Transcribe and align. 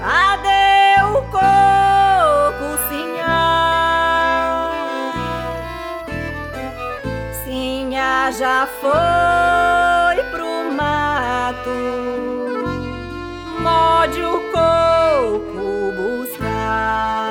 Cadê 0.00 1.02
o 1.02 1.20
coco, 1.30 2.68
Sinha? 2.88 3.44
Sinha 7.44 8.32
já 8.32 8.66
foi 8.80 10.24
pro 10.30 10.72
mato. 10.72 11.78
Morde 13.60 14.22
o 14.22 14.40
coco 14.50 15.92
buscar. 15.98 17.28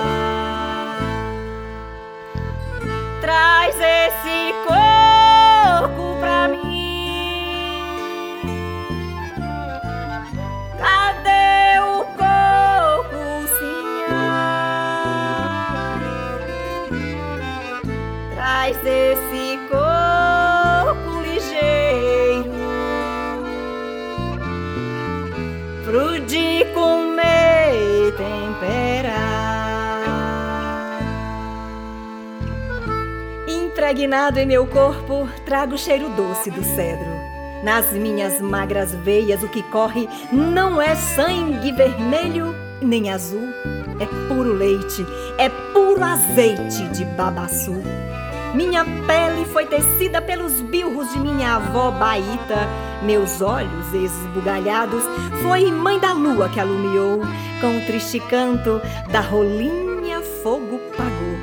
Traz 3.20 3.76
esse 3.76 4.54
coco 4.68 4.79
Traz 18.40 18.78
esse 18.86 19.60
coco 19.68 21.22
ligeiro 21.22 22.50
pro 25.84 26.22
de 26.22 26.64
comer 26.74 28.08
e 28.08 28.12
temperar. 28.14 29.20
Impregnado 33.46 34.40
em 34.40 34.46
meu 34.46 34.66
corpo, 34.66 35.28
trago 35.46 35.76
o 35.76 35.78
cheiro 35.78 36.08
doce 36.16 36.50
do 36.50 36.64
cedro. 36.64 37.10
Nas 37.62 37.92
minhas 37.92 38.40
magras 38.40 38.96
veias, 38.96 39.44
o 39.44 39.50
que 39.50 39.64
corre 39.64 40.08
não 40.32 40.82
é 40.82 40.96
sangue 40.96 41.74
vermelho 41.74 42.56
nem 42.82 43.10
azul, 43.10 43.50
é 44.00 44.06
puro 44.30 44.54
leite, 44.54 45.06
é 45.38 45.50
puro 45.74 46.02
azeite 46.02 46.88
de 46.94 47.04
babaçu. 47.04 47.84
Minha 48.54 48.84
pele 48.84 49.46
foi 49.54 49.66
tecida 49.66 50.20
pelos 50.22 50.54
bilros 50.54 51.12
de 51.14 51.20
minha 51.20 51.56
avó 51.56 51.92
Baíta. 51.92 52.68
Meus 53.04 53.42
olhos 53.42 53.94
esbugalhados 53.94 55.04
foi 55.44 55.72
mãe 55.72 56.00
da 56.00 56.14
lua 56.14 56.50
que 56.50 56.60
alumiou. 56.60 57.22
Com 57.62 57.78
o 57.78 57.86
triste 57.86 58.20
canto 58.20 58.82
da 59.12 59.22
rolinha 59.22 60.22
fogo 60.42 60.80
pagou. 60.98 61.38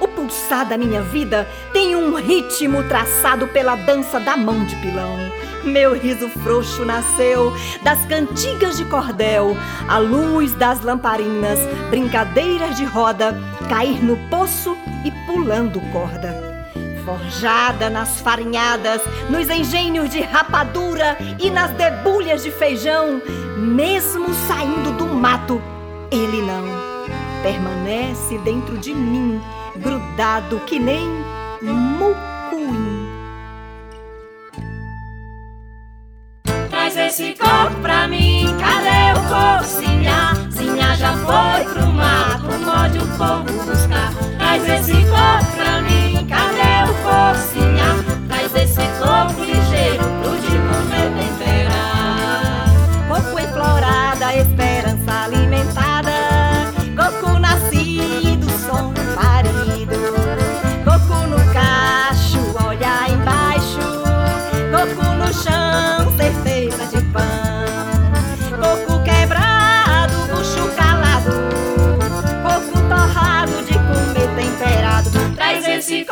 O 0.00 0.08
pulsar 0.08 0.68
da 0.68 0.76
minha 0.76 1.00
vida 1.00 1.48
tem 1.72 1.96
um 1.96 2.14
ritmo 2.16 2.82
traçado 2.84 3.48
pela 3.48 3.74
dança 3.74 4.20
da 4.20 4.36
mão 4.36 4.64
de 4.66 4.76
pilão. 4.76 5.16
Meu 5.64 5.94
riso 5.94 6.28
frouxo 6.28 6.84
nasceu 6.84 7.54
das 7.82 8.04
cantigas 8.04 8.76
de 8.76 8.84
cordel, 8.84 9.56
a 9.88 9.96
luz 9.96 10.52
das 10.52 10.82
lamparinas, 10.82 11.58
brincadeiras 11.88 12.76
de 12.76 12.84
roda, 12.84 13.34
cair 13.70 14.04
no 14.04 14.18
poço 14.28 14.76
e 15.04 15.10
pulando 15.26 15.80
corda. 15.92 16.54
Forjada 17.04 17.90
nas 17.90 18.20
farinhadas, 18.20 19.02
nos 19.28 19.50
engenhos 19.50 20.08
de 20.08 20.22
rapadura 20.22 21.18
e 21.38 21.50
nas 21.50 21.70
debulhas 21.72 22.42
de 22.42 22.50
feijão, 22.50 23.20
mesmo 23.58 24.32
saindo 24.48 24.90
do 24.96 25.06
mato, 25.06 25.60
ele 26.10 26.40
não 26.40 26.64
permanece 27.42 28.38
dentro 28.38 28.78
de 28.78 28.94
mim, 28.94 29.38
grudado 29.76 30.58
que 30.60 30.78
nem 30.78 31.06
mucuim. 31.60 33.06
Traz 36.70 36.96
esse 36.96 37.34
coco 37.34 37.74
pra 37.82 38.08
mim, 38.08 38.46
cadê 38.58 39.18
o 39.18 39.22
coco, 39.28 39.64
Sinha? 39.64 40.50
Sinha 40.50 40.96
já 40.96 41.12
foi 41.18 41.64
pro 41.70 41.86
mato, 41.88 42.48
pode 42.64 42.98
o 42.98 43.06
povo 43.18 43.64
buscar. 44.86 45.40
Traz 45.56 46.03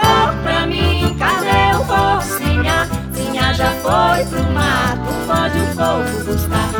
Coco 0.02 0.42
pra 0.42 0.66
mim, 0.66 1.16
cadê 1.18 1.76
o 1.76 1.84
coco, 1.86 2.22
Sinha? 2.22 2.88
Sinha 3.12 3.54
já 3.54 3.70
foi 3.70 4.24
pro 4.26 4.42
mato, 4.52 5.12
pode 5.26 5.58
o 5.58 5.66
povo 5.76 6.24
buscar. 6.24 6.71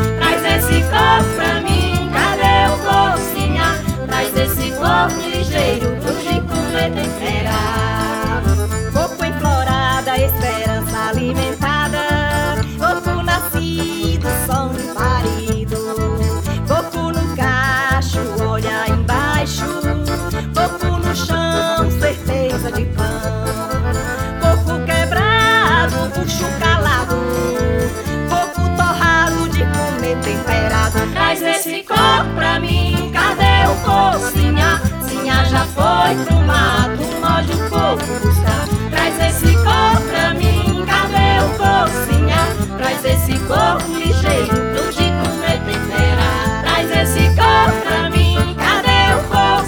Bucho 26.23 26.45
calado. 26.57 27.17
Coco 28.29 28.69
torrado 28.77 29.49
de 29.49 29.59
comer 29.59 30.17
temperado. 30.23 31.11
Traz 31.11 31.41
esse 31.41 31.83
coco 31.83 32.29
pra 32.35 32.59
mim, 32.59 33.11
cadê 33.11 33.67
o 33.67 33.75
coco, 33.83 34.31
Sinha? 34.31 34.81
Já 35.49 35.65
foi 35.65 36.15
pro 36.25 36.35
mato, 36.41 37.03
morde 37.19 37.51
o 37.51 37.69
coco 37.69 38.05
buscar. 38.21 38.67
Traz 38.89 39.19
esse 39.19 39.53
coco 39.57 40.01
pra 40.09 40.33
mim, 40.33 40.85
cadê 40.85 41.43
o 41.43 41.49
coco? 41.57 41.93
Traz 42.77 43.05
esse 43.05 43.37
coco 43.39 43.91
ligeiro 43.91 44.55
pro 44.73 44.91
de 44.91 45.03
comer 45.03 45.59
temperar. 45.65 46.61
Traz 46.61 46.89
esse 46.91 47.27
coco 47.35 47.81
pra 47.85 48.09
mim, 48.09 48.55
cadê 48.57 49.13
o 49.13 49.23
coco, 49.27 49.65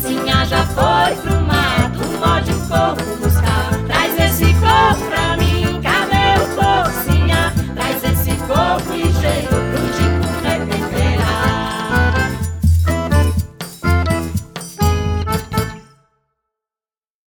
Sinha? 0.00 0.46
Já 0.46 0.64
foi 0.66 1.14
pro 1.16 1.40
mato, 1.40 2.00
morde 2.20 2.52
o 2.52 2.60
coco 2.68 3.23